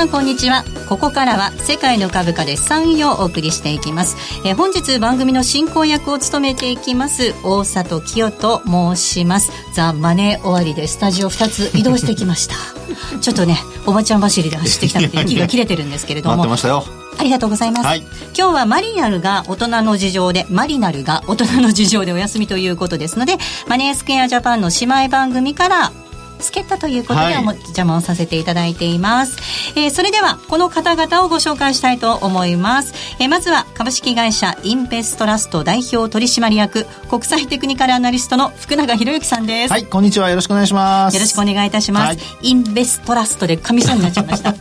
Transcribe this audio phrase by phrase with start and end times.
[0.00, 0.64] 皆さんこんにちは。
[0.88, 4.16] ここからは世界の株価で3位をお送りしていきます、
[4.46, 9.52] えー、本日番組の進行役を務めていきます大里清と申します。
[9.74, 12.54] ザ・マネー終わりでスタジオ2つ移動してきました。
[13.20, 16.36] ちょっとねおばちゃん走りで走ってきたので息が切れてるんですけれども。
[16.36, 16.82] 待ってましたよ。
[17.18, 17.98] ありがとうございます、はい、
[18.34, 23.36] 今日はマリナルが大人の事情でマリナルが大人の事情でお休みということですので
[23.68, 25.92] マネースクエアジャパンの姉妹番組から
[26.40, 29.36] 助っ人ということで、はい、お邪魔をさせていただいています、
[29.76, 39.72] えー、それではこの方々をご紹介したいと思います、えー、まずは株式会社インベストラスト代表取締役国際テクニカルアナリストの福永博之さんです。
[39.72, 40.30] はいこんにちは。
[40.30, 41.14] よろしくお願いします。
[41.14, 44.54] よろしくお願いいたします、はい、インベストラストで噛みそうになっちゃいました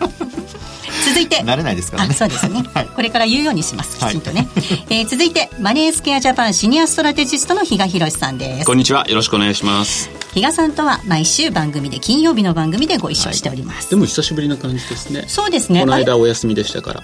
[1.20, 1.44] 続いて。
[1.44, 2.14] 慣れないですからね。
[2.14, 3.98] そうですね、 はい、これから言うようにします。
[3.98, 8.66] きちんとね、はい、えー、続いてマネースケアジャパンシニアストラテジストの比嘉博さんです。
[8.66, 9.08] こんにちは。
[9.08, 10.10] よろしくお願いします。
[10.34, 15.26] 比嘉さんとは毎週番組で金曜日の番組でご一緒しております、はい、でも久しぶりな感じですね。
[15.28, 15.82] そうですね。
[15.82, 17.04] この間お休みでしたから。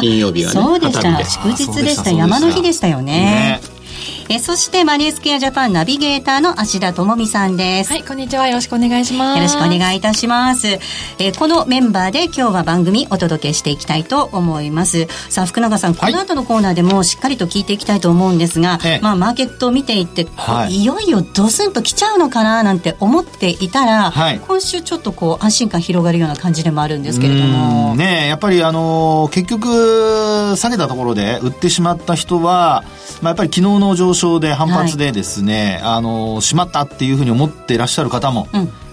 [0.00, 1.24] 金曜日はねそうでした。
[1.24, 2.10] 祝日でした。
[2.10, 3.60] 山の日でしたよね。
[3.60, 3.81] ね
[4.28, 7.90] えそしてマネースケアジャパンナビゲーターの芦田智美さんです。
[7.90, 8.46] はいこんにちは。
[8.46, 9.36] よろしくお願いします。
[9.36, 10.78] よろしくお願いいたします。
[11.18, 15.06] えこのメンバーで今日は番組お届けしていきたいと思います。
[15.28, 27.96] さあ福永さんこの後のコーナーでもしっかりと聞いていきたいと思うんですが、はい、まあマーケットを見ていって、はい、いよいよドスンと来ちゃうのかななんて思っていたら、はい、今週ちょっとこう安心感広がるような感じでもあるんですけれども。
[27.96, 32.84] ねやっぱりあの結局下げたところで売ってしまった人は
[33.22, 38.48] まあ、やっぱり昨日の上昇で反発でですね、はい、あの、しまったっていうふうに思っていらっしゃる方も、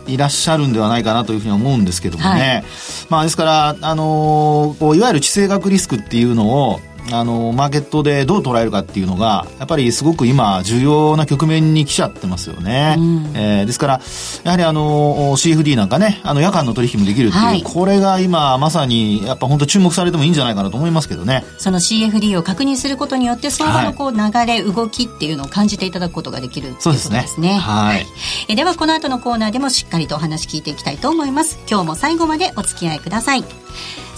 [0.08, 2.30] いらっしゃるんではないかなというふうに思うんですけどもね。
[2.30, 2.64] はい、
[3.10, 6.80] まあですから、あのこういわゆる地政学リスクっていうのを、
[7.12, 14.02] あのマーケットでどう捉えるかっていうのがやっぱりすごく今重要な局面に来ちゃってますよね、うん、えー、ですから
[14.44, 21.46] やはりあの CFD なんかねあの夜間の取引もできるっていう、はい、これが今まさにやっぱ本当注目されてもいいんじゃないかなと思いますけどね。
[21.58, 27.22] その CFD を確認することによって相場のこう流れ、動きっていうのを感じていただくことができるそうですね。
[27.22, 27.54] ですね。
[27.58, 28.06] はい、
[28.48, 31.60] えではこの後のコーナーでもしっかりとお話聞いていきたいと思います。
[31.70, 33.44] 今日も最後までお付き合いください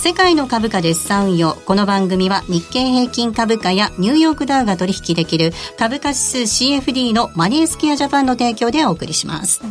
[0.01, 9.61] 世界の株価で資産運用この番組は日経平均株価やニューヨークダウが取引できる株価指数 CFD のマネースケアジャパンの提供でお送りします。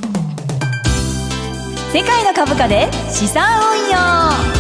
[1.92, 4.59] 世界の株価で資産運用。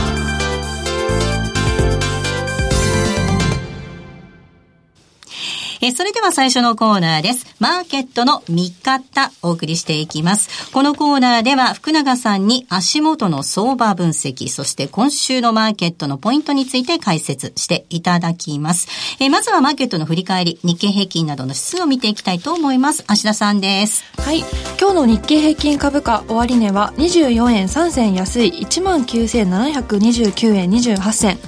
[5.82, 7.46] えそれでは最初のコーナーです。
[7.58, 10.70] マーケットの見方、お送りしていきます。
[10.72, 18.88] このコーナーでは、福永さんに足元の相場分析、そして今週のマーケットのポイントについて解説していただきます。
[19.20, 23.02] えまずはマーケットの振り返り、日経平均などの指数を見ていきたいと思います。
[23.06, 24.04] 芦田さんです。
[24.18, 24.40] はい。
[24.78, 31.38] 今日の日経平均株価終値は24円3銭安い19,729円28銭。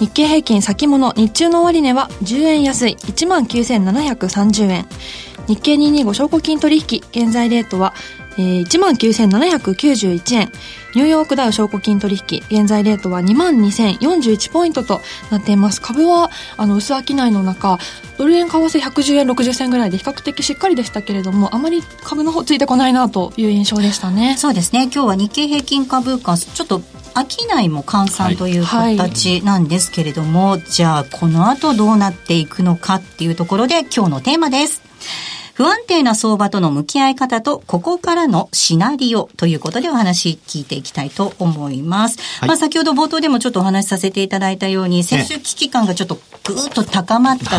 [0.00, 4.86] 日経平均先物日中の終値は10円安い19,730円。
[5.48, 7.94] 日経225証拠金取引現在レートは、
[8.38, 10.52] えー、19,791円。
[10.94, 15.00] ニューヨークダウ証拠金取引現在レートは22,041ポイントと
[15.30, 15.80] なっています。
[15.80, 17.78] 株はあの薄商いの中、
[18.16, 24.36] ドル円為替110円60銭ぐらいで比較的しっかりでしたけれども、あまり株の方ついてこないなという印象でしたね。
[24.38, 24.84] そうですね。
[24.84, 26.82] 今日は日経平均株価ちょっと
[27.24, 34.82] 商いも換算という形なんですけれども、はいはい、じゃあこの後どうなっていくのかっていうところで今日のテーマです。
[35.58, 42.16] 不安定な相場との向き合い方と、ここからのシナリオということでお話聞いていきたいと思います。
[42.38, 47.50] はい、まあ先ほど冒頭でもちょっとお話しさせていただいたように、先週危機感がちょっとぐーっと高まったと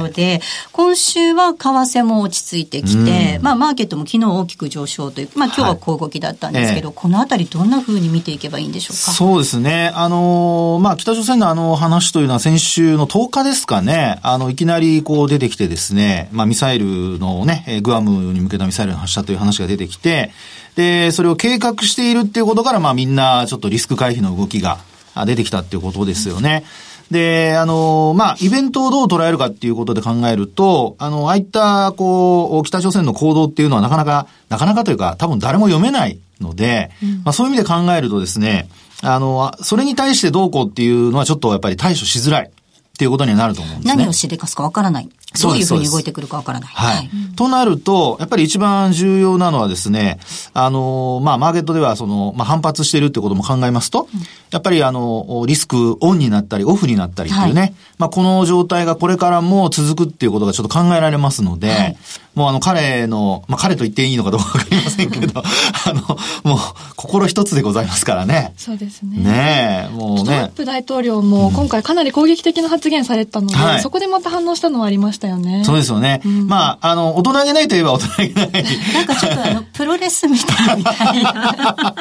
[0.00, 0.40] ころで、はい、
[0.72, 9.12] 今週は為替も落ち着いてきて、まあマーケットも昨日大きく上昇という、まあ今日は小動きだったんですけど、はい、このあたりどんなふうに見ていけばいいんでしょうか？
[9.12, 9.92] そうですね。
[9.94, 20.32] あの、まあ北朝鮮のあの話というのは先週の10日ですかね、あの、いきなりこう出てきてですね、まあミサイルのね、グアムに向けたミサイルの発射という話が出てきて、
[20.76, 24.78] で、それを計画しているっていうことから、まあみんなちょっとリスク回避の動きが
[25.26, 26.64] 出てきたっていうことですよね。
[27.10, 38.68] で、あの、まあ、イベントをどう捉えるかっていうことで考えると、あの、ああいった、こう、北朝鮮の行動っていうのはなかなか、なかなかというか、多分誰も読めないので、うん、まあ、そういう意味で考えるとですね、
[39.02, 43.96] あの、それに対してどうこうっていうのはちょっとやっぱり対処しづらいっていうことになると思うんですね。
[43.96, 45.08] 何をしでかすかわからない。
[45.40, 46.70] どういうふうに動いてくるかわからない。
[46.72, 47.10] はい。
[47.36, 50.18] となると、やっぱり一番重要なのはですね、
[50.52, 54.20] あの、まあ、マーケットではその、まあ、反発しているってことも考えますと、うん、
[54.50, 61.96] やっぱりあの、リスクオンになったり、オフになったりっていうね、はい、まあ、この状態がこれからも続くっていうことがちょっと考えられますので、はい、
[62.34, 66.00] もうあの、彼の、まあ、彼と言っていいのかどうかわかりませんけど、 あの、
[66.42, 66.58] もう、
[66.96, 68.54] 心一つでございますからね。
[68.56, 69.18] そうですね。
[69.18, 70.24] ねえ、もうね。
[70.24, 75.64] トランプ大統領も今回かなり攻撃的な発言されたので、うん、そこでまた反応したのはありましたよね。
[75.64, 76.20] そうですよね。
[76.24, 78.50] うん、まあ、あの、大人げないといえば大人げない。
[78.94, 81.94] なんかちょっとあの、 プロレスみたいみたいな。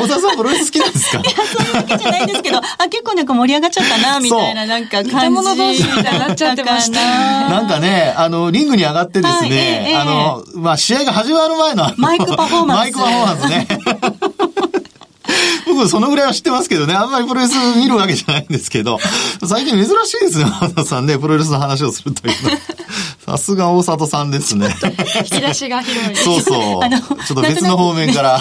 [0.00, 1.18] 小沢さんプロレス好きなんですか？
[1.18, 5.14] いや、そういうわけじゃないですけど、あ、結構なんか盛り上がっちゃったな、みたいな、なんか感じ。
[5.30, 6.98] 物同士みたいになっちゃってました。
[7.48, 12.80] なんかね、あの、リングに上がってですね、はい、あの、まあ、試合が始まる前のマイクパフォーマンス。
[12.80, 13.68] マイクパフォーマンスね。
[15.74, 18.98] 僕、そのぐらいは知ってますけどね、あんまりプロレス見るわけじゃないんですけど、
[19.46, 22.56] 最近珍しいですね、浜田さんね、プロレスの話をするというのは。
[23.24, 24.74] さすが大里さんですね。
[25.18, 26.16] 引き出しが広い。
[26.16, 26.90] そうそう。
[27.24, 28.40] ちょっと別の方面から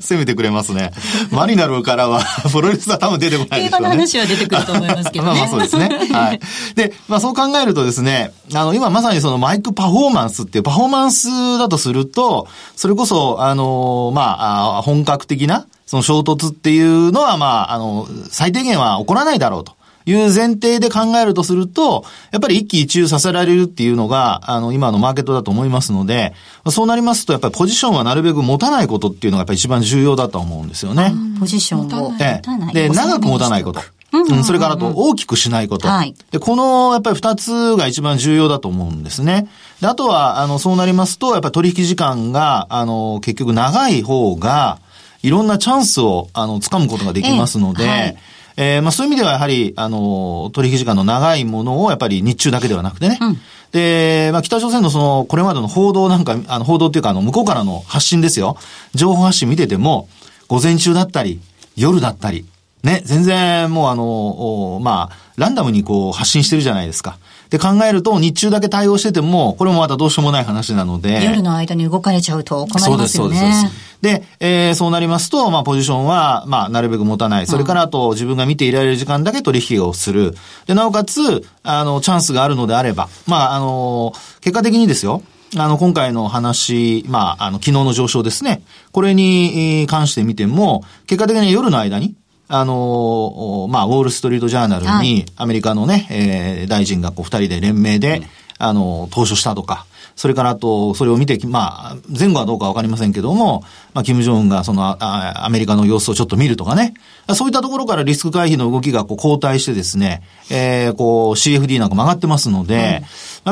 [0.00, 0.92] 攻めてくれますね。
[1.30, 3.88] マリナルからは、プロレスは多分出てこないでしょうね。
[3.88, 5.30] 競馬の話は出てくると思いますけどね。
[5.32, 6.08] まあまあそうですね。
[6.12, 6.40] はい。
[6.76, 12.46] で、まあそう考えるとですね、あの、今まさにそのマイクパフォーマンスっていうパフォーマンスだとすると、
[12.76, 14.36] それこそ、あの、ま
[14.78, 19.74] あ、本格的な、その衝突っていうのは、まあ、あの、最低限は起こらないだろうと。
[20.06, 26.32] いう前提で考えるとすると、やっぱり一喜一憂させられるっていうのが、あの、今のマーケットだと思いますので、
[26.70, 31.12] そうなりますと、やっぱりポジションはなるべく持たないことっていうのがやっぱり一番重要だと思うんですよね。
[31.38, 32.74] ポジションを持たない。
[32.74, 33.82] で、長く持たないこと。
[34.12, 35.88] うん、それからと大きくしないこと。
[35.88, 39.46] はい、で、このやっぱり二つが一番重要だと思うんですね。
[39.82, 44.78] で、あとは、あの、そうなりますと、やっぱり取引時間が、あの、結局長い方が、
[45.22, 48.16] いろんなチャンスを、あの、掴むことができますので、えーはい
[48.56, 53.18] えー、まあそういう意味ではやはり、あの、取引時間の長いものをやっぱり日中だけではなくてね。
[53.20, 53.38] うん、
[53.72, 58.56] で、まあ北朝鮮のその、これまでの報道なんか、あの、報道っていうかあの、向こうからの発信ですよ。
[58.94, 60.08] 情報発信見てても、
[60.48, 61.40] 午前中だったり、
[61.76, 62.44] 夜だったり、
[62.82, 67.18] ね、全然もうあの、まあ、ランダムにこう発信してるじゃないですか。
[67.52, 71.22] で考えると、日中だけ対応してても、これもまたどうしようもない話なので。
[71.22, 73.36] 夜の間に動かれちゃうと困りますよね。
[73.36, 73.92] そうです、そうです。
[74.00, 77.46] で、えー、そうなりますと、まあ、ポジションは、まあ、なるべく持たない。
[77.46, 80.34] それから、あと、自分が見ていられる時間だけ取引をする。
[80.66, 85.22] で、なおかつ、あの、チャンスがあるのであれば、まあ、あの、結果的にですよ、
[85.54, 88.62] あの、今回の話、まあ、あの、昨日の上昇ですね。
[88.92, 92.14] これに関して見ても、結果的に夜の間に、
[92.54, 98.20] あの、まあ、ウォールストリートジャーナルに、アメリカのね、えー、大臣がこう二人で連名で、
[98.58, 103.64] あの、投書したとか、それからあと、それを見て、まあ、前後はどうかわかりませんけども、
[103.94, 106.92] まあ、キム・ジョンウンがそのあ、アメリカの様子をちょっと見るとかね。
[107.34, 112.98] そういったところからリスク回避の動きがこう後退してですね、えー、こう CFD なんか曲がってますので、うん、や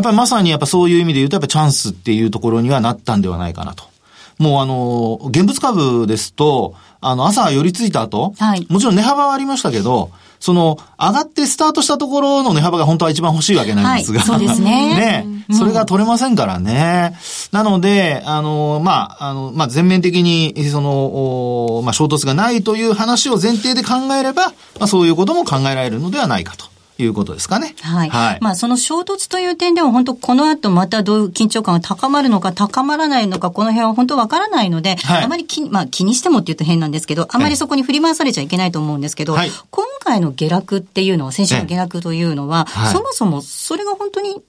[0.01, 3.85] っぱりまさにやっぱそういう意味で言うと、やっぱチャンスっていうところにはなったんではないかなと。
[4.41, 14.21] もうあの、現物株ですと、あの、朝寄りついた後、はい、もちろん値幅はありましたけど、その、上がってスタートしたところの値幅が本当は一番欲しいわけなんですが。
[14.21, 15.25] はい、そうですね。
[15.49, 17.15] ね、それが取れませんからね。
[17.53, 26.67] なので、あの、まあ、あの、まあ、全面的に、その、まあ、衝突がないという話を前提で考えれば、まあ、そういうことも考えられるのではないかと。
[27.03, 27.75] いうことですかね。
[27.81, 28.11] はい。
[28.11, 44.41] はい、まあ、その衝突という点でも本当この後またどういう緊張感が高まるのか高まらないのか、この辺は本当わからないので、はい、あまり気まあ気にしてもって言うと変なんですけど、あまりそこに振り回されちゃいけないと思うんですけど、はい、今回の下落っていうのは、先週の下落というのは、そもそもそれが本当に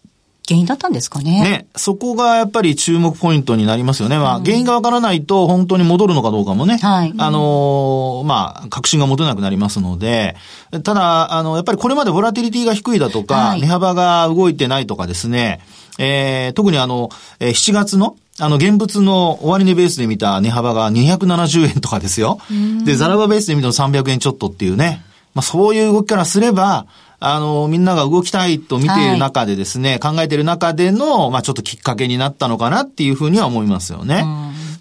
[0.48, 1.42] 原因だったんですかね。
[1.42, 1.68] ね。
[1.76, 4.18] そこがやっぱり注目ポイントになりますよね。
[4.18, 6.78] まあ、原因がわからないと本当に戻るのかどうかもね。
[6.78, 7.14] はい。
[7.18, 10.36] あのー、まあ、確信が持てなくなりますので、
[10.84, 15.62] ただ、あの、やっぱりこれまでボラティリティが低いだとか、はい、値幅が動いてないとかですね、
[16.00, 22.40] えー、特にあの、えー、7月のあの、現物の終値ベースで見た値幅が270円とかですよ。
[22.86, 25.04] で、ザラバベースで見たの300円ちょっとっていうね。
[25.36, 26.88] まあ、そういう動きからすれば、
[27.24, 34.26] あの、みんなが動きたいと見ている中でですね、はい、考えている中での、まあちょっときっかけになったのかなっていうふうには思いますよね。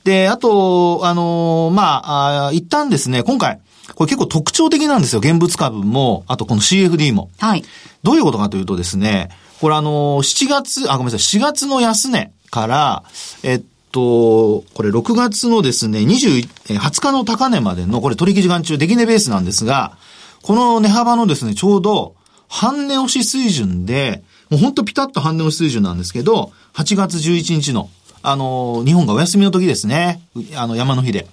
[0.05, 3.61] で、あと、あの、まああ、一旦ですね、今回、
[3.95, 5.21] これ結構特徴的なんですよ。
[5.21, 7.29] 現物株も、あとこの CFD も。
[7.39, 7.65] はい。
[8.03, 9.29] どういうことかというとですね、
[9.61, 13.03] これあの、7月、あ、ごめんなさい、4月の安値から、
[13.43, 19.99] えっと、これ6月のですね、20、20日の高値までの、これ取引時間中、出来値ベースなんですが、
[20.43, 22.15] この値幅のですね、ちょうど、
[22.51, 27.89] 半値押し水準で、もうほんとピタッと半値押し水準なんですけど、8月11日の、
[28.23, 30.21] あの、日本がお休みの時ですね。
[30.57, 31.27] あの、山の日で。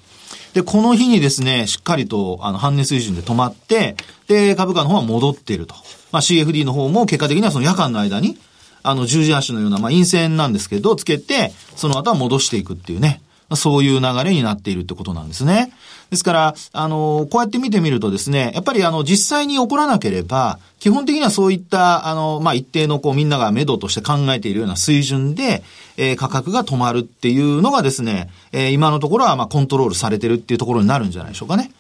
[0.53, 3.97] で、この日にですね、しっかりと、あの、半値水準で止まって、
[4.27, 5.74] で、株価の方は戻っていると。
[6.12, 8.38] まあ、CFD の方も結果的にはその夜間の間に、
[8.83, 13.21] あの、十字足のような、まあ、陰線なんですけど、つけて、その後は戻していくっていうね。
[13.55, 15.71] そういう流れになっているってことなんですね。
[16.09, 25.63] ですから、あの、こうやって見てみるとですね、やっぱりあの、実際に起こらなければ、基本的にはそういった、あの、まあ、一定のこう、みんなが目処として考えているような水準で、
[25.97, 31.71] えー、価格が止まるっていうのがですね、えー、今のところは、ま、コントロールされてるっていうところになるんじゃないでしょうかね。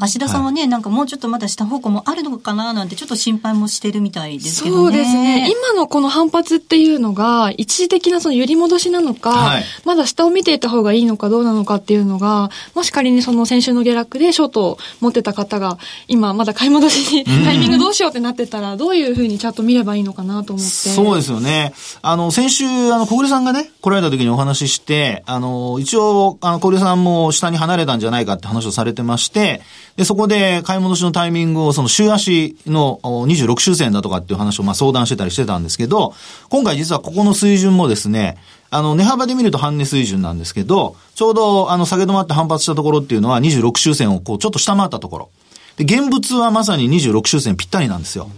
[0.00, 4.82] 芦田さんはね、はい、なんかもうちょっとまだ下方向もあるのかななんてちょっと心配もしてるみたいですけどね。
[4.82, 5.50] そうですね。
[5.50, 20.70] 今のこの反発っていうのが、一時的なその揺り戻しなのか、はい、まだ下を見ていた方がいいのかどうなのかっていうのが、もし仮にその先週の下落でショートを持ってた方が、今まだ買い戻しに、タイミングどうしようってなってたら、どういうふうにチャット見ればいいのかなと思って。
[20.70, 21.72] そうですよね。
[22.02, 29.62] あの、先週、あの、小暮さんがね、来られた時にお話しして、あの、一応、あの、小暮さんも下に離れたんじゃないかって話をされてまして、
[29.96, 36.14] で、そこで買い戻しのタイミングをその週足の26周線だとかっていう話をまあ相談してたりしてたんですけど、
[36.48, 38.38] 今回実はここの水準もですね、
[38.70, 45.30] あの、値幅で見ると半値水準なんですけど、ちょうどあの下げ止まって反発したところっていうのは26周線をこうちょっと下回ったところ。
[45.76, 48.30] で、現物はまさに26周線ぴったりなんですよ。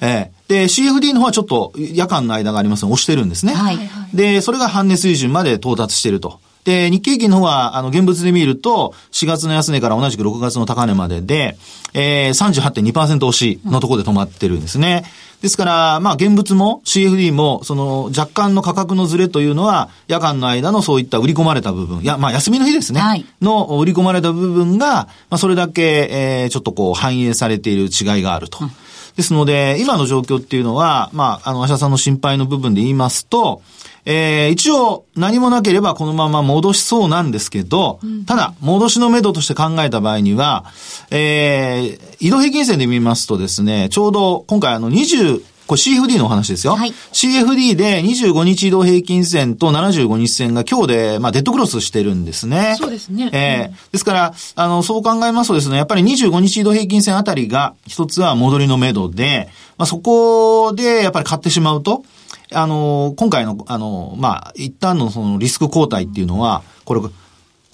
[0.00, 3.54] ええで、CFD の方はちょっと夜間の間がありますので押してるんですね。
[3.54, 3.78] はい、
[4.12, 6.40] で、それが半値水準まで到達していると。
[6.64, 11.58] で、日経平均の方は、あの、現物で見ると、4月の安値から同じく6月の高値までで、
[11.92, 15.04] えー、38.2%押しのところで止まってるんですね。
[15.42, 23.00] ですから、まあ、現物も CFD も、その、若干の価格のズレというのは、夜間の間のそういった売り込まれた部分、いや、まあ、休みの日ですね。
[23.00, 24.86] はい、の売り込まれた部分が、
[25.28, 28.58] まあ、それだけ、えー、ちょっとこう、反映されている違いがあると。
[28.62, 28.70] うん
[29.16, 33.62] ですので、今の状況っていうのは、まあ、あの、アシャさんの心配の部分で言いますと、
[34.06, 40.66] えー、一応何もなければこのまま戻しそうなんですけど、うん、ただ、戻しの目処として考えた場合には、
[41.10, 46.76] えー、移動平均線で見ますとですね、ちょうど今回あの20、これ CFD のお話ですよ。
[46.76, 52.76] はい、CFD で25日移動平均線と75日線が今日で、まあ、デッドクロスしてるんですね。
[52.78, 53.30] そうですね。
[53.32, 62.04] えー、うん、ですから、あの、そう考えますとですね、やっぱり25日移動平均線あたりが一つは戻りの目処で、まあ、そこでやっぱり買ってしまうと、
[62.52, 67.00] あの、今回の、あの、まあ、一旦のそのリスク交代っていうのは、これ、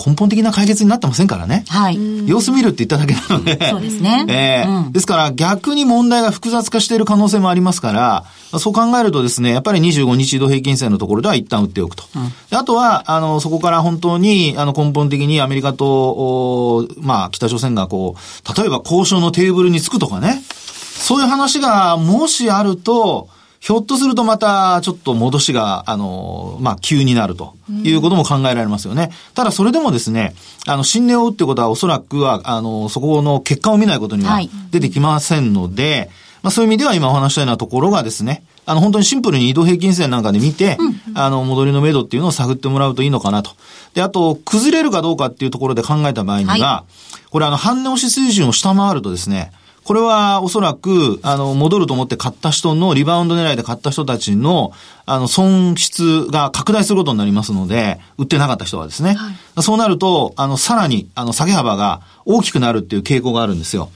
[0.05, 1.65] 根本的な解決になってませんからね。
[1.69, 2.29] はい。
[2.29, 3.69] 様子見るって言っただけなので。
[3.71, 4.25] そうですね。
[4.31, 8.25] ええーうん、ですから逆に問題が複雑化している可能性もありますから、
[8.59, 12.05] そう考えるとですね、やっぱり25日移動平均線のところでは一旦打っておくと。
[12.17, 20.43] うん、あとは、あの、そこから本当に、あの、根本的にアメリカと、まあ、北朝鮮がこう、例えば交渉のテーブルにつくとかね、
[21.01, 23.29] そういう話がもしあると、
[23.61, 29.11] ひょっとするとまたちょっと戻しが、あの、まあ、急になるということも考えられますよね。
[29.35, 30.35] ただそれでもですね、
[30.67, 34.41] あの、新値を打ってことはおそらくは、あの、そこの結果を見ないことには
[34.71, 36.09] 出てきませんので、はい、
[36.43, 43.51] まあ、そういう意味では今お話したようなところがですね、あの、本当にシンプルに移動平均線なんかで見て、うん、あの、戻りの目処っていうのを探ってもらうといいのかなと。
[43.93, 49.53] で、あと、崩れるかどうかっていうところで考えた場合には、はい、これあの、半値押し水準を下回るとですね、
[49.91, 54.71] これはおそらく、あの、戻ると思って買った人の、リバウンド狙いで買った人たちの、
[55.05, 59.15] あの、損失が拡大することになりますので、売ってなかった人はですね。
[59.15, 63.91] はい、そうなると、あの、さらに、あの、下げ幅が大きくなるっていう傾向があるんですよ。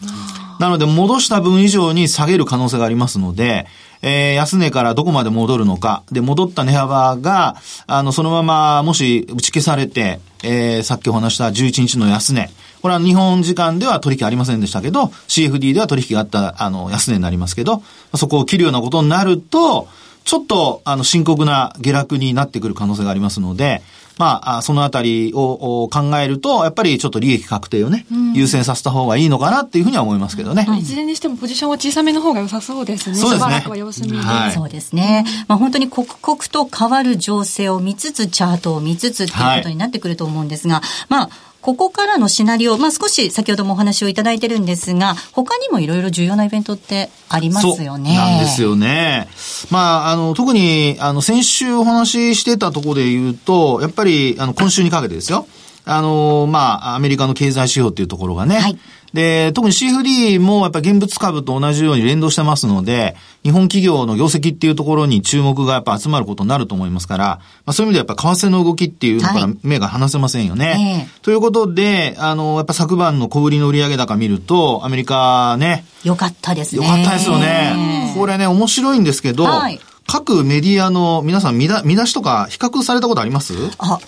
[0.58, 3.68] なので、戻した分以上に下げる可能性がありますので、
[4.02, 6.02] えー、安値からどこまで戻るのか。
[6.10, 7.54] で、戻った値幅が、
[7.86, 12.50] あの、そのまま、もし打ち消されて、えー、さっきお話した11日の安値。
[12.84, 17.82] これは日本時間では取引ありませんでしたけど、CFD では取引があった、あの、安値になりますけど、
[18.14, 19.88] そこを切るようなことになると、
[20.24, 23.80] ちょっと、あの、深刻な下落になってくる可能性がありますので、
[24.18, 30.66] まあ、そのあたりを考えると、やっぱりちょっと利益確定をね、うん、優先させた方がいいのかなっていうふうには思いますけどね。
[30.78, 33.16] いずれにしてもポジションは小さめの方が良さそうですね。
[33.16, 33.50] そうですね。
[33.50, 34.18] しばらくは様子見で。
[34.18, 35.24] はい、そうですね。
[35.48, 41.30] まあ本当に刻々と変わる情勢を見つつ、チャートを見つつっていうことになってくると思うんですが、はい、まあ、
[41.64, 48.14] ここからのシナリオ、まあ、少し先ほどもお話をいただいてるんですが、他にもいろいろ重要なイベントってありますよね。
[48.14, 49.28] なんですよね。
[49.70, 55.46] まあ、あの、特に、あの、先週お話ししてたところで言うと、やっぱり、あの、今週にかけてですよ。
[55.86, 58.78] あの、まあ、アメリカの経済指標っていうところがね、はい、
[59.14, 67.24] で、特に CFD もやっぱり現物株と同じように連動してますので、日本企業の業績っていうところに注目がやっぱ集まることになると思いますから、
[67.64, 70.66] まあそういう意味ではやっぱ為替の動きっていうのから目が離せませんよね。
[70.66, 75.84] はいということで、あの、やっぱ昨晩の小売りの売上高見ると、アメリカね。
[76.02, 76.84] よかったですね。
[76.86, 78.12] よかったですよね。
[78.16, 83.54] これね、面白いんですけど、はい、各メディアの皆さん見出見出しとか比較されたことあります？
[83.78, 84.00] あ、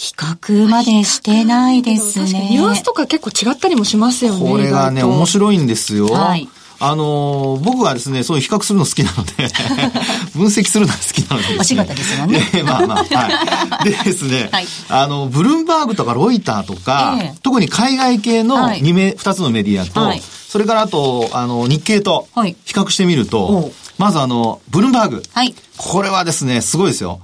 [0.00, 2.48] 比較までしてないですね。
[2.52, 4.50] ニュアンスとか結構違ったりもしますよね。
[4.50, 6.06] これがね、面白いんですよ。
[6.06, 6.48] はい。
[6.78, 9.32] あのー、僕はですね、そういう比較するの好きなので
[10.34, 12.38] 分析するのが好きなので、ね、お仕事ですよね。
[12.38, 13.84] ねまあまあ、はい。
[13.84, 22.26] でですね、はい、あの、ブルームバーグとかロイターとか、えー、特に海外系の2名、2つのメディアと、はい、それからあと、あの、日経と
[22.64, 25.22] 比較してみると、はい、まずあの、ブルームバーグ。
[25.34, 25.54] はい。
[25.76, 27.20] これはですね、すごいですよ。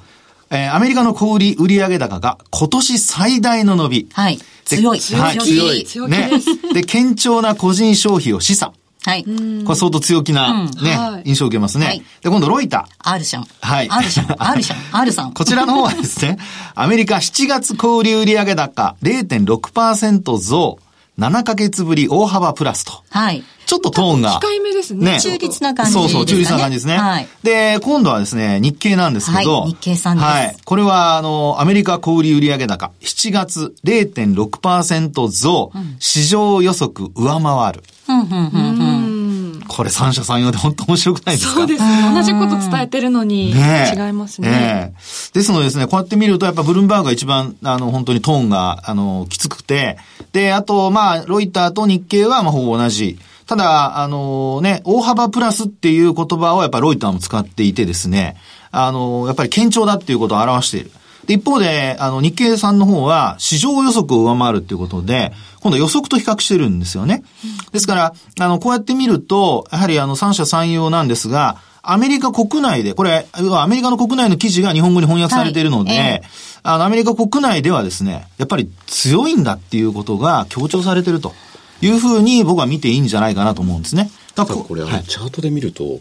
[0.50, 4.09] えー、アメリカの小売売上高が今年最大の伸び。
[4.12, 4.38] はい。
[4.65, 4.99] 強い。
[4.99, 5.85] はい、強い。
[5.85, 6.11] 強い。
[6.11, 6.31] ね。
[6.73, 8.73] で、堅調な個人消費を示唆。
[9.05, 9.25] はい。
[9.25, 11.87] これ相当強気な、ね、うん、印象を受けますね。
[11.87, 13.11] はい、で、今度ロイター。
[13.11, 13.45] R シャン。
[13.61, 13.88] はい。
[13.88, 14.37] R シャン。
[14.43, 14.79] R シャン。
[15.00, 15.33] R さん。
[15.33, 16.38] こちらの方はですね、
[16.75, 20.79] アメリカ7月小売売上高0.6%増。
[21.19, 22.93] 7ヶ月ぶり大幅プラスと。
[23.11, 23.43] はい。
[23.67, 24.41] ちょっとトーンが。
[24.41, 25.13] 控えめですね。
[25.13, 26.09] ね中立な感じですね。
[26.09, 26.97] そうそう、中立な感じですね。
[26.97, 27.29] はい。
[27.43, 29.63] で、今度はですね、日経なんですけど。
[29.63, 30.25] はい、日経さんです。
[30.25, 30.57] はい。
[30.65, 37.83] これは、あの、アメリカ小売売上高、7月0.6%増、うん、市場予測上回る。
[38.09, 39.17] うん、うん、うん、うん。
[39.67, 41.55] これ三者三様で本当面白くないですか？
[41.55, 42.15] そうですね。
[42.15, 43.57] 同じこと伝えてるのに、違い
[44.13, 44.49] ますね。
[44.49, 44.95] ね
[45.35, 49.99] ですのでですね、こうやって見るとやっぱブルームバーグが一番、あの、本当にトーンが、あの、きつくて、
[50.33, 53.19] で、あと、まあ、ロイターと日経は、まあ、ほぼ同じ。
[53.47, 58.37] ただ、あのね、大幅プラスっていう言葉をやっぱりロイターも使っていてですね、
[58.73, 60.91] あのやっぱり堅調だっていうことを表している。
[61.29, 67.25] 一方で、あの、日経さんの方は、市場予測を上回るっていうことで、今度予測と比較してるんですよね。
[67.73, 76.29] ですから、あの、こうやって見ると、やはりあの、三者三様なんですが、アメリカ国内で、これ、アメリカの国内の記事が日本語に翻訳されているので、はいえー、
[76.62, 81.33] あの、アメリカ国内ではですね、やっぱり強いんだっていうことが強調されてると
[81.80, 84.11] いうふうに僕は見ていいんじゃないかなと思うんですね。
[84.35, 86.00] だからこれ、はい、チャートで見ると、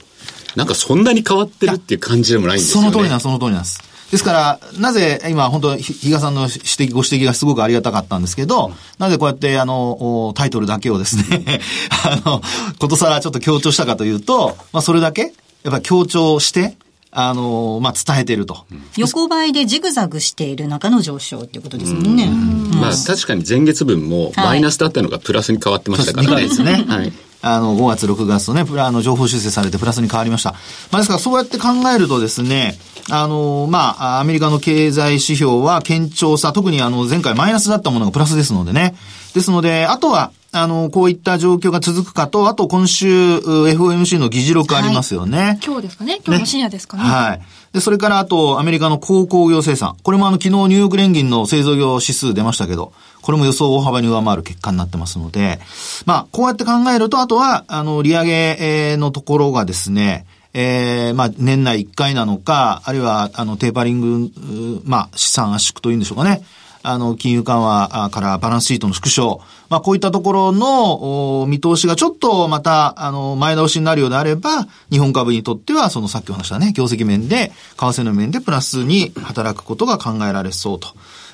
[0.55, 2.91] なんかそんなに変わってるっていう感じでもないんですよね。
[2.91, 3.95] その通りなんその通りなんです。
[4.11, 11.59] ですから、なぜ、今、本当比嘉さんの指摘、ご指摘がすごくありがたかったんですけど、うん、なぜこうやって、あの、タイトルだけをですね
[12.05, 12.41] あの、
[12.77, 16.77] ことさらちょっと強調したかというと、まあ、それだけ、やっぱり強調して、
[17.17, 18.65] あの、まあ、伝えてると。
[18.97, 22.27] 横ばいでジグザグしている中の上昇っていうことですもんね。
[22.27, 26.33] まあ、確かに前月分もマイナスだったのがプラスに変わってましたからね。
[26.33, 26.83] はい、ですね。
[26.85, 27.13] はい。
[27.41, 30.51] あの、5月、6月とね、あの、情報修正されてプラスに変わりました。
[30.51, 30.57] ま
[30.93, 32.77] あ、ですから、そうやって考えるとですね、
[33.09, 38.95] あの、まあ、アメリカの経済指標は堅調さ、特にあの、前回マイナスだったものがプラスですのでね。
[39.33, 45.37] ですので、あとは、あの、こういった状況が続くかと、あと今週、FOMC の議事録ありますよね。
[45.37, 47.03] はい、今日ですかね今日の深夜ですかね。
[47.03, 47.41] ねはい。
[47.73, 49.97] で、それからあと、アメリカの鉱工業生産。
[50.01, 55.59] これもあの、昨日ニューヨーク連銀の製造業指数出ましたけど、これも予想を大幅に上回る結果になってますので、
[56.05, 60.25] まあ、こうやって考えると、あとは、あの、利上げのところがですね、
[60.57, 66.45] えー、まあ、年内1回なのか、あるいは、あの、テーパリング、まあ、資産圧縮というんでしょうかね。
[66.81, 69.41] あの、金融緩和からバランスシートの縮小。
[69.67, 80.87] まあ、こういったところの見通しがちょっとまた、あの、前倒しになるようであれば、日本株にとっては、そのさっきお話したね、業績面で、為替の面でプラスに働くことが考えられそうと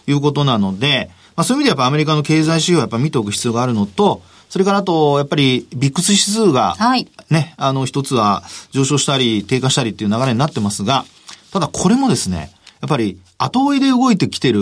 [0.08, 7.08] いうことなので、まあ、そういう意味でやっぱアメリカの経済指標をやっぱ見ておく必要があるのと、それからあと、やっぱり、ビックス指数が、はい。
[7.30, 11.06] ね、あの、一つは上昇したり、低下したりっていう流れになってますが、
[11.54, 14.60] ただこれもですね、やっぱり後追いで動いてきてる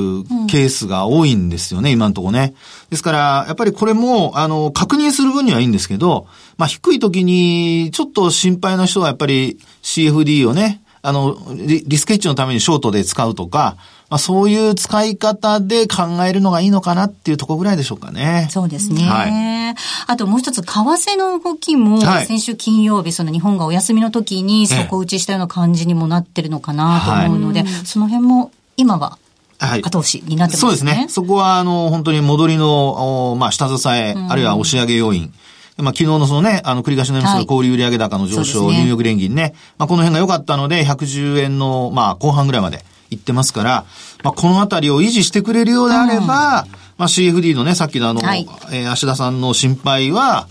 [0.47, 2.54] ケースが多いんですよね、うん、今のところね。
[2.91, 13.77] ですから、やっぱりこれも、あの、確認する分にはいいんですけど、まあ、低い時に、ちょっと心配な人はやっぱり CFD をね、あの、リリスケッチのためにショートで使うとか、
[14.09, 18.47] まあ、そういう使い方で考えるのがいいのかなっていうところぐらいでしょうかね。
[18.49, 19.03] そうですね。
[19.03, 19.75] はい、
[20.07, 29.17] あともう一つ、為替の動きも、先週金曜日、その日本がお休みの時に底打ちしたような感じにもなってるのかなと思うので、はい、その辺も今は
[29.59, 29.81] はい。
[29.81, 30.59] 後押しになってますね。
[30.59, 31.05] そうですね。
[31.09, 35.33] そこは、あの、本当に戻りの、まあ、下支え、あるいは押し上げ要因。
[35.81, 39.53] まあ、昨日のそのね、あの、繰り返しになりますけど、小売売上高の上昇、ね、ニューヨーク連銀ね。
[39.77, 43.85] まあ、この辺が良かったので、110円の、まあ、後半ぐらいまで行ってますから、
[44.23, 46.65] まあ、このあたりを維持してくれるようであれば、うん、ま
[46.99, 50.47] あ、CFD のね、さっきのあの、はい、えー、芦田さんの心配は、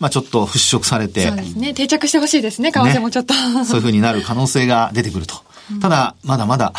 [0.00, 1.28] まあ、ちょっと払拭されて。
[1.28, 1.74] そうですね。
[1.74, 5.36] 定着してほしいですね、為替もちょっと、ね、そういうふうになる可能性が出てくると。
[5.80, 6.72] ただ、まだまだ、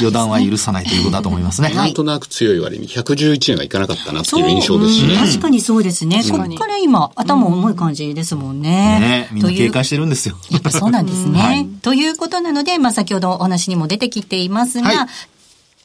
[0.00, 1.70] 予断は許さないということだと思いますね。
[1.74, 5.16] なんとなく強い割に111円がいかなかったなっていう印象ですしね。
[5.16, 6.22] 確かにそうですね。
[6.30, 9.00] ここから今、頭重い感じですもんね。
[9.00, 10.36] ねみんな警戒してるんですよ。
[10.50, 11.38] やっぱそうなんですね。
[11.40, 15.06] はい、ということなので、まあ先ほどお話にも出てきていますが、はい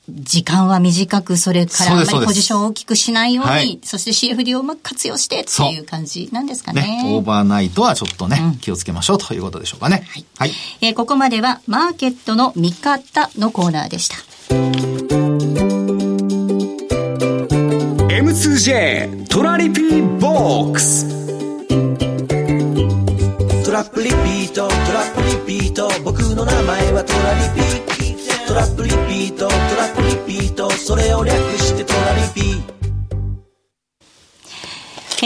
[0.10, 6.82] 時間は短く、それからあまりポジションを大きくしないように、はい、そして CFD をうまく活用してっていう感じなんですかね。
[6.82, 10.06] ねオーバーナイトはちょっとね、うん、気をつけましょうということでしょうかね。
[10.10, 10.26] はい。
[10.38, 14.18] はい、えー、ここまではマーケットの見方のコーナーでした。
[18.14, 21.24] M2J トラリピーボックス
[23.94, 28.13] プリピートトラップリピート僕の名前はトラリピト
[28.54, 32.44] ラップリピートトラップリピートそれを略してトラリピ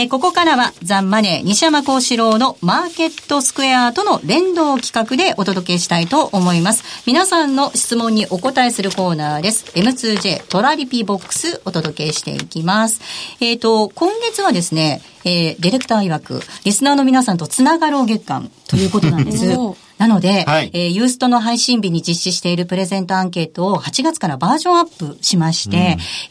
[0.00, 7.02] えー、ここからはザンマネー西山幸四郎のマーケットスクエアとの連動企画でお届けしたいと思います。
[7.04, 9.64] 皆さんの質問にお答えするコーナーです。
[9.76, 13.00] M2J トラリピボックスお届けしていきます。
[13.40, 19.87] えっ、ー、と、今月はですね、えー、ディレクター曰く、リスナーの皆さんとつながろう月間ということなんです。
[19.98, 25.76] なので、はい、えー、ユーストの配信日に実施しているプレゼントアンケートを8月からバージョンアップしまして、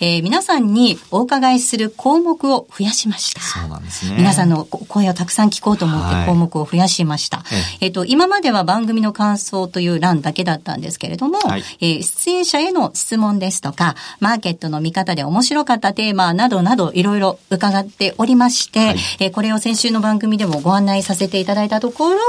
[0.02, 3.42] うん、えー、皆さんにお伺いする項目を増やしました。
[3.42, 4.16] そうなんですね。
[4.18, 7.38] 皆さんの声をたくさん聞こうと思って項目を増やしました。
[7.38, 7.46] はい、
[7.82, 22.20] えっ、ー、と、今までは番組の感想という欄だけだったんですけれども、はい、えー、出演者への質問ですとか、マーケットの見方で面白かったテーマなどなどいろいろ伺っておりまして、はい、えー、これを先週の番組でもご案内させていただいたところ、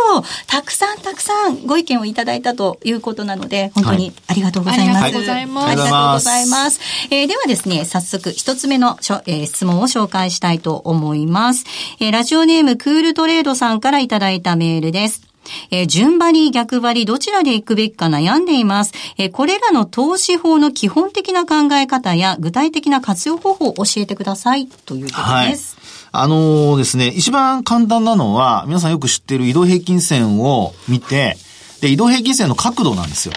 [0.47, 1.28] たくさんたくさん
[1.67, 4.89] ご意見をいただいたということなので、本当にありがとうございます。
[4.89, 5.67] はい、ありがとうございます。
[5.67, 6.81] ありがとうございます。
[7.11, 11.65] えー、ではですね、早速一つ目のしょ、えー、質問を紹介したいと思います。
[12.01, 15.23] えー、ラジオネームクールトレードさんからいただいたメールです。
[15.71, 18.93] えー、順張り、逆張り、どちらで行くべきか悩んでいます。
[19.17, 25.75] えー、これらの投資法の基本的な考え方や具体的な活用方法を教えてくださいということです。
[25.75, 25.78] はい
[26.13, 31.37] あのー、ですね、一番簡単なのは、皆さんよく知っている移動平均線を見て、
[31.81, 33.35] で、移動平均線の角度なんですよ。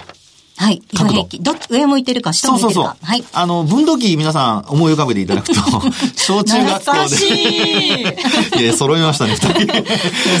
[0.56, 0.80] はい。
[0.96, 1.28] 角度。
[1.40, 2.74] ど上向いてるか下向いてるか。
[2.74, 3.06] そうそうそう。
[3.06, 3.24] はい。
[3.32, 5.54] あの、分度器皆さん思い浮かべていただくと、
[6.16, 8.62] 小中学校で。
[8.62, 9.48] いや、揃いましたね、二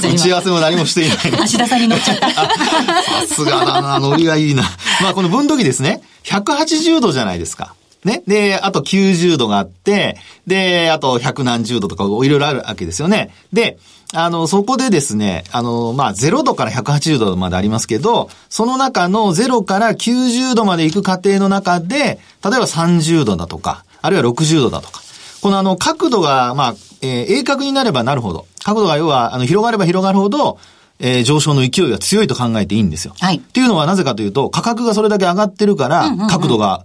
[0.00, 0.08] 人。
[0.08, 1.18] 打ち合わせも何もしていない。
[1.50, 2.30] 橋田さんに乗っちゃった。
[3.26, 4.62] さすがだな、ノリがいいな。
[5.00, 6.02] まあ、この分度器ですね。
[6.24, 7.74] 180度じゃないですか。
[8.04, 8.22] ね。
[8.26, 13.32] で、あと90度があって、で、あと100何十度とかいろいろあるわけですよね。
[13.52, 13.78] で、
[14.14, 25.00] あの、そこでですね、あの、まあ、0度から180度までありますけど、その中の0から90度まで行く過程の中で、例えば30度だとか、あるいは60度だとか、
[25.40, 30.58] このあの、角度が、まあ、えー、鋭角になればなるほど、角度が要は、あの、広がれば広がるほど、
[30.98, 33.14] えー、上昇の勢いが強いと考えていいんですよ。
[33.18, 33.36] はい。
[33.36, 36.84] っていうのはなぜかというと、価格がそれだけ上がってるから、角度が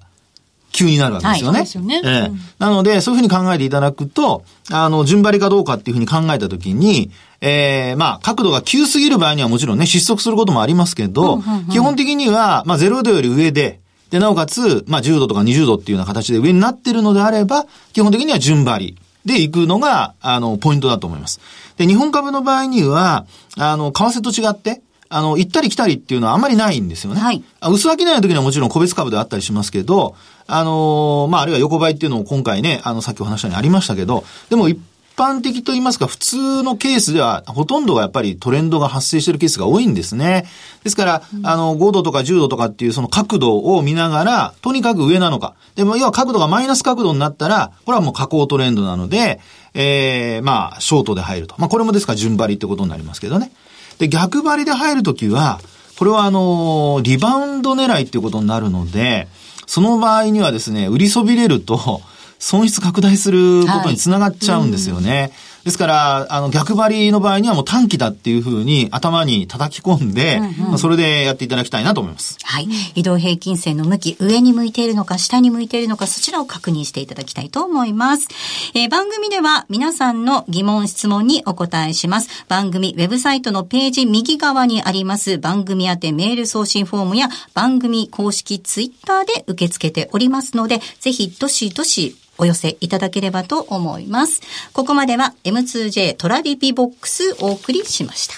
[0.72, 1.58] 急になるわけですよね。
[1.60, 2.02] はい、そうですよね。
[2.04, 21.40] ええなので、そういうふうに考えていただくと、あの、順張りかどうかっていうふうに考えたときに、ええー、まあ、角度が急すぎる場合にはもちろんね、失速することもありますけど、うんうんうん、基本的には、まあ、0度より上で、で、なおかつ、まあ、10度とか20度っていうような形で上になってるのであれば、基本的には順張りで行くのが、あの、ポイントだと思います。
[21.78, 23.26] で、日本株の場合には、
[23.58, 27.20] あの、為替と違って、あの、行ったり来たりっていうのはあんまりないんですよね。
[27.20, 27.44] はい。
[27.62, 30.16] 薄商いの時にはもちろん個別株であったりしますけど、
[30.48, 34.80] あのー、まあ、あるいは横ばいっていうのも今回ね、あの、さっきお話したようにありましたけど、でも一
[35.18, 40.46] 般的と言いますか、普通のケースでは、ほとんどがやっぱりトレンドが発生しているケースが多いんですね。
[40.84, 45.56] ですから、あの、5度とか10度とかっていうその角度を見ながら、とにかく上なのか。
[45.76, 49.42] でも、要は角度がマイナス角度になったら、これはもう下降トレンドなので、
[49.74, 51.56] ええー、まあ、ショートで入ると。
[51.58, 53.52] まあ、これもですから順張りってことになりますけどね。
[54.00, 55.60] で、逆張りで入るときは、
[55.98, 59.28] これはあの、リバウンド狙いっていうことになるので、
[59.66, 62.02] その場合にはですね、売りそびれると、
[62.40, 65.20] 損失拡大することにつながっちゃうんですよね。
[65.20, 65.32] はい
[65.68, 72.38] ですから、あの、逆張りの場合にはもう短期だっていうふうに頭に叩き込んで、うんうん、それでやっていただきたいなと思います。
[72.42, 72.70] はい。
[72.96, 78.30] 移動平均線の向き、上に向いているのか、下に向いているのか、そちらを確認していただきたいと思います。
[78.76, 82.30] えー、番組では皆さんの疑問、質問にお答えします。
[82.48, 94.42] 番組ウェブサイトのページ右側にあります番組宛てメール送信フォームや番組公式ツイッターで受け付けておりますので、ぜひどしどしお寄せいただければと思います。
[94.74, 98.36] ここまでは M2J トラリピボックスお送りしました。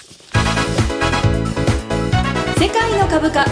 [2.60, 3.44] 世界の株価、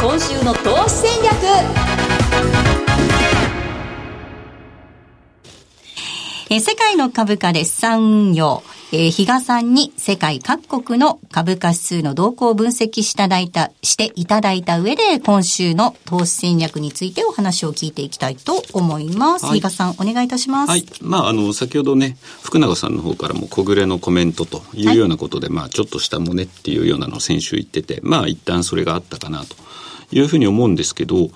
[0.00, 1.32] 今週の投資戦略。
[6.48, 8.62] え世界の株価で産運用。
[8.92, 19.46] えー、比嘉さんに世界各国の株価指数の動向を分析しただいた、していただいた上で、今週の投資戦略についてお話を聞いていきたいと思います。
[19.46, 20.70] はい、比嘉さん、お願いいたします。
[20.70, 20.86] はい。
[21.00, 29.56] まあ、あの、先ほどね、福永さんの方からも小暮のコメントというようなことで、はい、まあ、ちょっとしたもねっていうようなのを先週言ってて、まあ、一旦それがあったかなと。
[30.12, 31.30] いうふうに思うんですけど、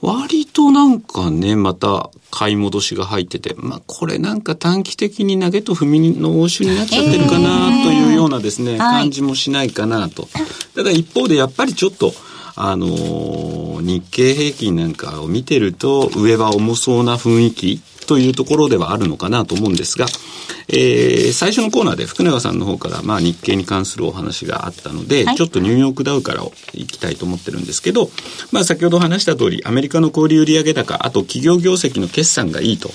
[0.00, 10.28] 割となんかね、また買い戻しが入ってて、まあこれなんか短期的に投げと踏みの応酬になっちゃってるかなというようなですね、感じもしないかなと。
[10.74, 12.12] ただ一方でやっぱりちょっと、
[12.54, 17.80] あのー、日経平均なんかを見てると上は重そうな雰囲気
[18.12, 20.04] とというところではあるのかなと思うんですが、
[20.68, 26.42] えー、最初のコーナーで福永さんの方から、まあ、日経に関するお話があったので、はい、ちょっとニューヨークダウから
[26.74, 28.10] いきたいと思ってるんですけど、
[28.50, 32.90] まあ、先ほど話した通り、アメリカの小売売上高、あと企業業績の決算がいいと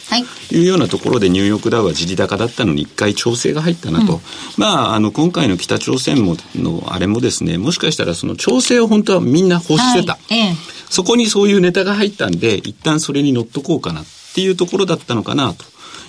[0.51, 0.59] い。
[0.59, 4.13] うようなところで、ニューヨークダウは地利高だったのに一回調整が入ったなと。
[4.13, 4.19] うん、
[4.57, 10.13] まあ、あの、今回の北朝鮮ものあれもですね、もしかしたらその調整を本当はみんな欲してた。
[10.13, 10.35] はい。
[10.35, 10.55] ええ、
[10.91, 15.65] そこにそういうネタが入ったんで、一旦それに乗っとこうかなっていうところだったのかなと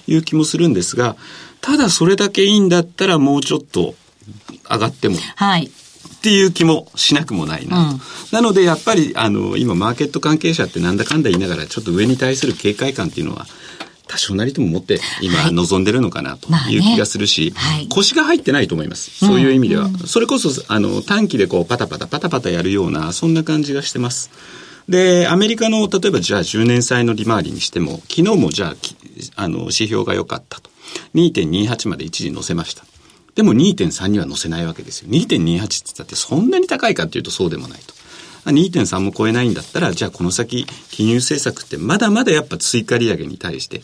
[0.06, 1.16] いう気もするんですが、
[1.60, 3.94] ただそれだけいいんだったらもうちょっと
[4.70, 5.16] 上がっても。
[5.36, 5.70] はい。
[6.18, 7.94] っていう気もしなくもないなと。
[7.94, 8.00] うん、
[8.32, 13.46] なのでやっぱりあの今マーケット関係者ってなんだかんだ言いながらちょっと上に対する警戒感っていうのは
[14.08, 19.24] 多少なりとも持って今望んでるのかなという気がするし、はいね腰が入ってないと思います。
[19.24, 19.88] そういう意味では。
[20.06, 24.30] それこそあの短期でこうパタパタパタパタやるようなそんな感じがしてます。
[24.88, 28.74] で、アメリカの例えばじゃあ10年債の利回りにしても昨日もじゃあ
[29.36, 30.70] あの指標が良かったと。
[31.14, 32.84] 2.28まで一時乗せました。
[33.34, 35.10] でも2.3には乗せないわけですよ。
[35.10, 35.60] 2.28って言っ
[35.96, 37.94] たってそんなに高いかっていうとそうでもないと。
[38.46, 43.82] 2.3も超えないんだったら、じゃあこの先、金融政策ってまだまだやっぱ追加利上げに対して、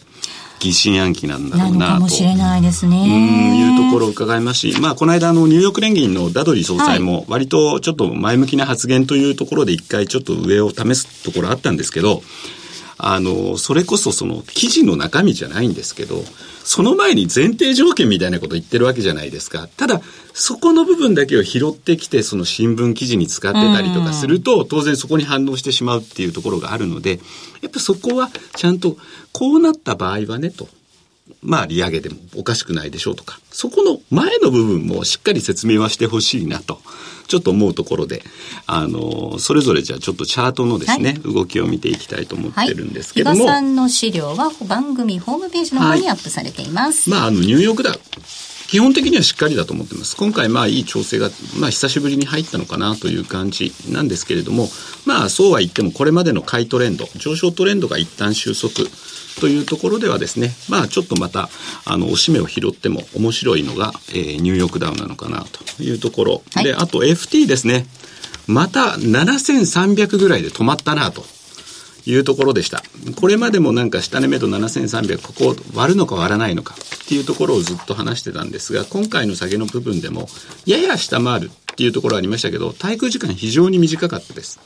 [0.60, 1.92] 疑心暗鬼なんだろうなと。
[1.94, 3.56] かもしれないですね。
[3.58, 12.22] いうところを伺いますし、まあ、この間、あの、ニューヨーク連銀のダドリー総裁も、割とちょっと前向きな発言というところで一回ちょっと上を試すところあったんですけど、
[12.96, 16.22] あの、それこそその記事の中身じゃないんですけど、
[16.64, 19.68] その前に前提条件みたいなこと言ってるわけじゃないですか。
[19.76, 20.00] ただ、
[20.32, 27.20] そこの部分だけを拾ってきて、その新聞記事に使ってたりとかすると、当然そこに反応してしまうっていうところがあるので、
[27.60, 28.96] やっぱそこはちゃんと、
[29.32, 30.68] こうなった場合はね、と。
[31.42, 36.80] まあ、利上げでもおかしくないでしょうとか、そこの前の部分もしっかり説明はしてほしいなと、
[37.28, 38.22] ちょっと思うところで、
[38.66, 43.44] あの、それぞれじゃあちょっとチャートのですね、はい、動きを見ていきたいと思ってるんですけども。
[43.44, 47.10] はい、さんの資料は番組ホームページの方にアップされています。
[47.10, 48.00] はい、まあ、あの、ニューヨークダウ。
[48.66, 50.16] 基本的にはしっかりだと思ってます。
[50.16, 54.68] 今回まあいい調整が、まあ久しぶりに入ったのかなという感じなんですけれども、
[55.04, 58.88] まあそうは言ってもこれまでの買いトレンド、上昇トレンドが一旦収束
[59.40, 61.48] というところではですね、まあちょっとまた、
[61.84, 66.42] あの、おしめを拾っても面白いのが、えー、ニューヨークダウンなのかなというところ。
[66.54, 67.86] はい、で、あと FT ですね。
[68.46, 71.24] また7300ぐらいで止まったなと。
[72.06, 72.82] いうところでした。
[73.16, 80.28] これまでもなんか下値目処7300、ここ割るのか割らないのかっていうところをずっと話してたんですが、今回の下げの部分でも、
[80.66, 84.60] やや下回るっていうところありましたけど、滞空時間非常に短かったです。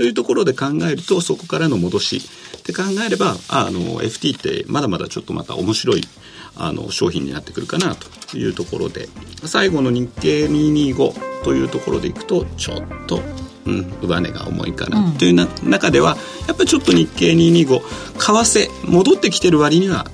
[0.00, 2.22] というところで考えると、そこからの戻し。
[2.56, 6.02] って考えれば、あの、FT ってまだまだちょっとまた面白い、
[6.56, 9.10] あの、商品になってくるかなというところで、
[9.44, 13.20] 最後の日経225というところでいくと、ちょっと、
[13.66, 16.16] うん、上値が重いかなというな、うん、中では、
[16.48, 17.80] やっぱりちょっと日経225、為
[18.18, 20.10] 替、戻ってきてる割には、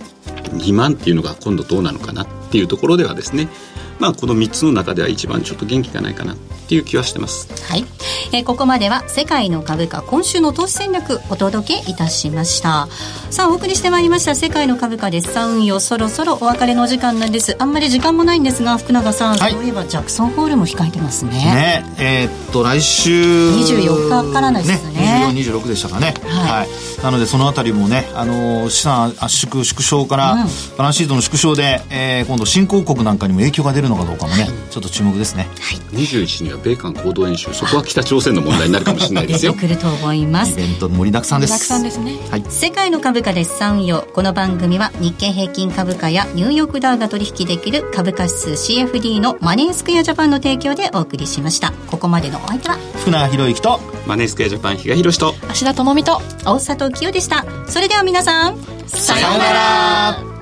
[0.50, 3.48] 2万っていうのが今度どうなのかなっていうところではですね、
[3.98, 7.48] まあ、この3つの中では一番ちょっと元気がないかなっていう気はしてます。
[7.70, 7.84] はい。
[8.32, 12.88] えー、ここまでは世界の株価今週の投資戦略お届けいたしました。
[13.30, 17.56] さあ、お送りしてまいりました世界の株価ですさ運よそろそろお別れの時間なんです。
[17.60, 21.30] あんまり時間もないんですが、福永さん、はい、そういえばジャクソンホールも控えてますね。
[21.30, 23.12] ね、えー、っと、来週。
[23.12, 24.92] 24日からですね。
[24.92, 26.14] ね24、26でしたかね。
[26.24, 26.60] はい。
[26.60, 26.68] はい、
[27.04, 35.48] なので、そのあたりもね、あの、資産圧縮、縮小から、うん、バランスシートの縮小で、えー、今度新興国なんかにも影響が出るのかどうかもね、はい、ちょっと注目ですね。
[35.60, 35.78] はい。
[35.96, 39.52] 21には米韓合同演習、そこは北朝鮮の問題になるかもしれないですよ。
[39.52, 40.52] 出てくると思います。
[40.52, 41.52] イベント盛りだくさんです。
[41.52, 42.30] 盛りだくさんですね。
[42.30, 42.44] はい。
[42.48, 44.06] 世界の株価で資産よ。
[44.14, 51.72] この番組は日経平均株価やニューヨークダウが取引できる株価指数 CFD のマネースクエアジャパンの提供でお送りしました。
[51.90, 57.44] ここまでのお相手は福永博之とマネースクエアジャパン比嘉宏と芦田智美と大里清でした。
[57.68, 60.35] それでは皆さん、さようなら